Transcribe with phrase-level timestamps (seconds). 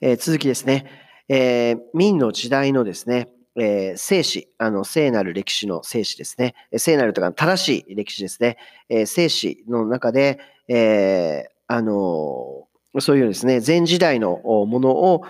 [0.00, 0.86] え、続きですね、
[1.28, 6.54] えー、明の時代のですね、えー、聖史、あの、聖なる歴史の聖史ですね。
[6.76, 8.56] 聖なるとか正しい歴史ですね。
[8.88, 12.66] えー、聖史の中で、えー、あの
[13.00, 15.24] そういうですね、前時代のものを、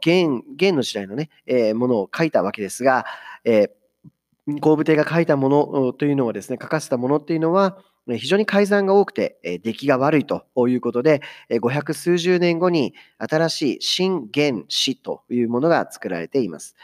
[0.00, 3.06] 現、現の時代のね、え、ものを書いたわけですが、
[3.44, 7.78] えー、後部帝が書いたものというのはですね、書かせたものっていうのは、
[8.08, 16.76] 非常に改ざんが多くて、出来が悪いということで、500数十年後に新しい新原始というものが作られています。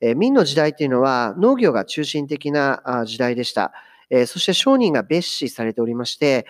[0.00, 3.72] 明の時代というのは農業が中心的な時代でした。
[4.26, 6.46] そして商人が蔑視されておりまして、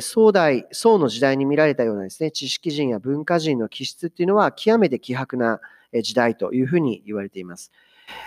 [0.00, 5.60] 宋代、宋の時代に見られたようなですね、知識人や文化人の気質っていうのは極めて希薄な
[6.02, 7.70] 時代というふうに言われています。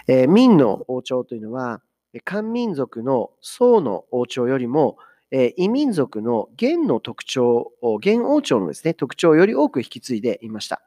[0.07, 1.81] 明の王朝というのは、
[2.23, 4.97] 漢民族の宋の王朝よりも
[5.31, 7.71] え異民族の元の特徴、
[8.01, 10.81] 元王朝のですね、特徴をより多く引き継いでいました。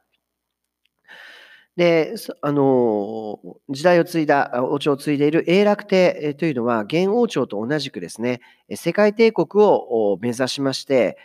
[1.76, 8.40] で、あの、時代を継いだ、王朝を継いでいる永楽帝というのは、元王朝と同じくですね、
[8.76, 11.16] 世界帝国を目指しまして、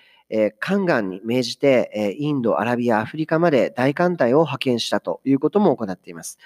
[0.60, 6.40] 宦官に命じて、インド、アラビア、アフリカまで大艦隊を派遣したということも行っています。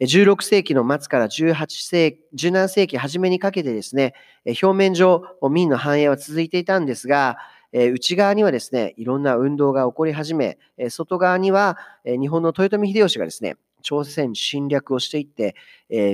[0.00, 4.14] 16世紀の末から18世紀、17世紀初めにかけてですね、
[4.46, 7.36] 表面上、民の繁栄は続いていたんですが、
[7.72, 15.54] 内側にはですね、いろんな運動が起こり始め、外側には日本の豊臣秀吉がですね、朝鮮侵略をしていって、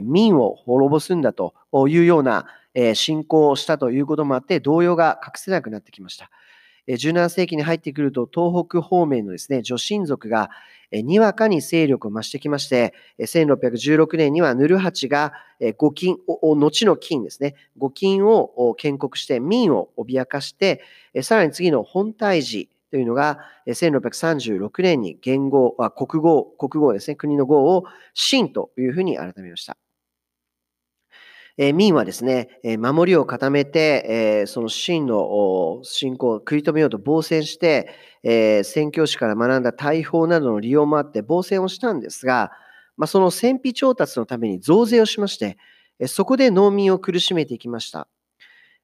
[0.03, 1.55] 民を滅ぼすんだと
[1.89, 2.47] いうような
[2.95, 6.29] 侵攻をしたということもあって、動揺が隠せなくなってきました。
[6.89, 10.51] 17世紀に入ってくると、東北方面のですね、女神族が
[10.93, 15.33] にわかに勢力を増してきまして、1616年にはヌルハチが
[15.79, 20.83] 五金、後の金ですね、五金を建国して民を脅かして、
[21.23, 27.85] さらに次の本体寺というのが、1636年に元号、国号、国号ですね、国の号を
[28.15, 29.77] 秦というふうに改めました。
[31.59, 37.89] え民はですね、え守りを固めて、えその真の信仰を食い止めようと防戦して、
[38.23, 42.53] え宣教師から学んだ大砲などの利用もあって防戦をしたんですが、
[42.97, 45.59] まあ、その戦費調達のために増税をしまして、
[46.07, 48.09] そこで農民を苦しめていきました。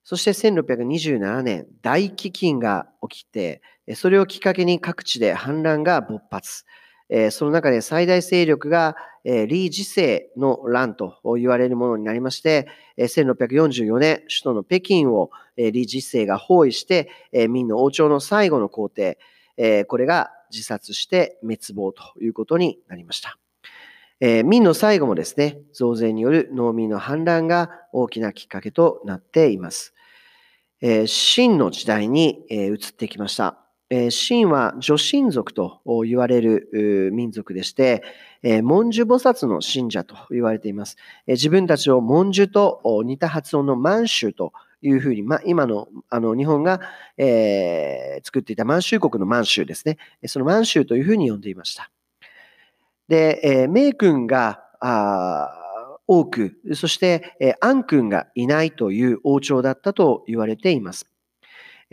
[0.05, 3.63] そして1627年、大飢饉が起きて、
[3.95, 6.65] それをきっかけに各地で反乱が勃発。
[7.09, 19.19] えその中で最大勢力がえ李治世の乱と言われるものになりまして、え1644年、首都の北京をえ李治世が包囲して、え明の王朝の最後の皇帝、
[19.57, 23.39] えこれが自殺して滅亡ということになりました。
[24.21, 29.95] え明の最後もですね、増税による農民の反乱が大きなきっかけとなっています。
[30.81, 33.62] 秦の時代にえ移ってきました。
[33.95, 38.03] え神は女神族と言われる民族でして、
[38.43, 40.97] え文殊菩薩の信者と言われています。
[41.27, 46.81] え自分たちを文殊と似た発音の満州というふうに、まあ、今のあの日本が、
[47.19, 49.99] えー、作っていた満州国の満州ですね。
[50.27, 51.91] その満州というふうに呼んでいました。
[53.09, 55.51] で、えー、名君があ
[56.07, 61.12] 多く、そして、えー、安君がいないという王朝だったと言われています。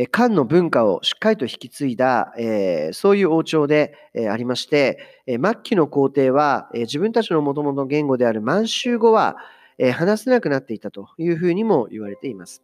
[0.08, 9.36] 漢の文化をしっかりと引き継いだ、えそういう王朝で、えありまして、え末期の皇帝は、え自分たちのもともと言語である満州語は、
[9.78, 12.64] え話せなくなっていたというふうにも言われています。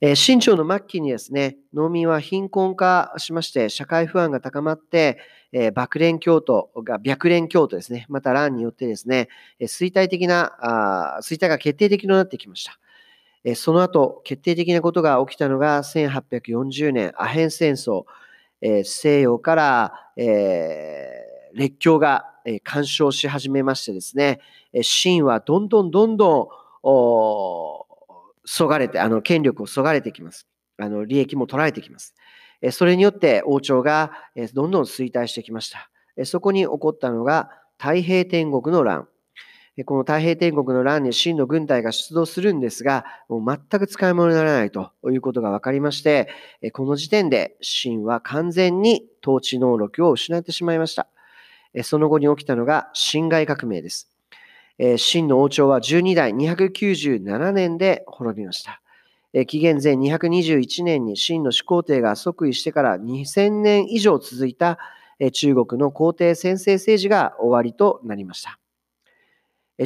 [0.00, 5.18] え清朝の末期にですね、農民は貧困化しまして、社会不安が高まって、
[5.52, 9.28] えー、爆連教徒が、白蓮教徒ですね、また乱によってですね、
[9.60, 10.56] 衰退的な、
[11.16, 12.80] あ衰退が決定的となってきました。
[13.56, 18.04] その後、決定的なことが起きたのが1840年アヘン戦争。
[18.84, 22.26] 西洋から、えー、列強が
[22.62, 24.40] 干渉し始めましてですね、
[24.72, 26.48] 秦はどんどんどんどん
[28.44, 30.46] そがれて、あの権力をそがれてきます。
[30.78, 32.14] あの利益も取られてきます。
[32.70, 34.12] それによって王朝が
[34.54, 36.24] どんどん衰退してきました。
[36.24, 39.08] そこに起こったのが太平天国の乱。
[39.86, 46.28] この太平天国の乱に真の軍隊が出動するんですが、もう全く使い物にならないということが分かりまして、
[46.74, 51.08] この時点で秦は完全に統治能力を失ってしまいました。
[51.84, 54.10] その後に起きたのが辛亥革命です。
[54.78, 58.82] 秦の王朝は12代297年で滅びました。
[59.46, 64.78] 紀元前221年に秦の始皇帝が即位してから2000年以上続いた
[65.32, 68.58] 中国の皇帝専制政治が終わりとなりました。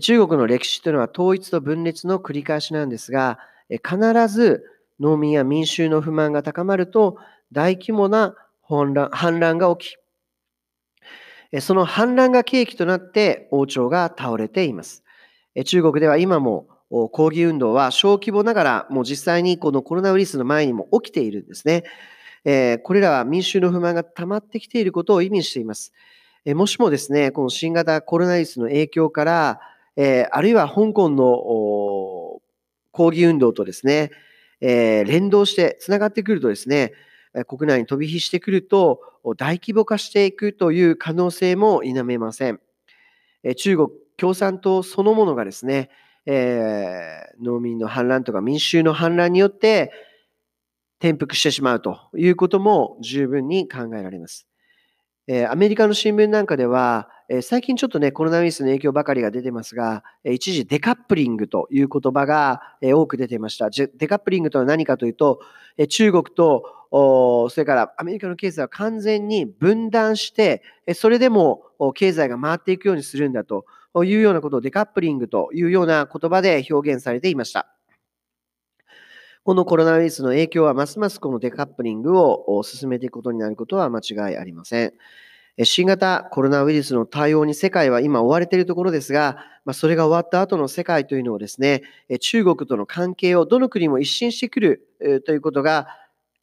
[0.00, 3.38] 中国の歴史というのは統一と分裂の繰り返しなんですが、
[3.68, 3.98] 必
[4.28, 4.64] ず
[5.00, 7.18] 農民や民衆の不満が高まると
[7.52, 8.92] 大規模な反
[9.38, 9.96] 乱が起
[11.52, 15.04] き、その反乱が契機となって王朝が倒れています。
[15.64, 16.66] 中国では今も
[17.12, 21.84] 抗議運動は小規模ながらもう実際にこのコロナウイルスの前にも起きているんですね。
[22.82, 25.92] これらは民衆の不満が溜まってきていることを意味しています。
[26.44, 29.60] もしもですね、この新型コロナウイルスの影響から、
[29.96, 32.40] えあるいは香港の
[32.92, 34.10] 抗議運動とですね、
[34.60, 36.92] え連動してつながってくるとですね、
[37.46, 39.00] 国内に飛び火してくると
[39.36, 42.60] 大規模化していくという可能性も否めません。
[43.56, 45.90] 中国共産党そのものがですね、
[46.26, 49.92] えー、農民の反乱とか民衆の反乱によって
[50.98, 54.46] 転覆してしまうということも十分に考えられます。
[55.28, 63.68] え、アメリカの新聞なんかでは、え、最近ちょっとね、コロナウイルスの影響ばかりが出てますが、え一時デカップリングという言葉が、え多く出てました。
[63.70, 65.40] デカップリングとは何かというと、
[65.78, 66.62] え中国と
[66.92, 70.62] それからアメリカの経済は完全に分断して、
[70.94, 71.62] それでも
[71.94, 73.64] 経済が回っていくようにするんだと
[74.04, 77.75] いうようなことをデカップリングというような言葉で表現されていました。
[79.46, 84.92] このコロナウイルスの影響はますますこのデカップリングを進めていくことになることは間違いありません。
[85.62, 91.84] 新型コロナウイルスの対応に世界は今追われているところですが、まあ、それが終わった後の世界というのをですね、
[92.18, 94.88] 中国との関係をどの国も一新してくる
[95.24, 95.86] ということが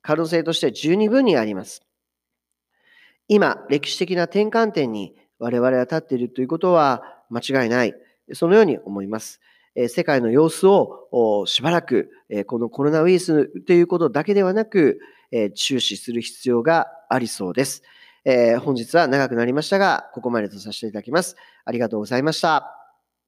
[0.01, 1.81] 可能性として十二分にあります。
[3.27, 7.93] 今、歴史的な転換点に我々は立っているということは間違いない。
[8.31, 9.41] そのように思います。
[9.75, 12.11] 世界の様子をしばらく
[12.47, 14.99] このコロナウイルスということだけではなく
[15.55, 17.83] 注視する必要がありそうです。
[18.61, 21.35] 本日は長くなりましたが、ここまでとさせていただきます。
[21.65, 22.82] ありがとうございました。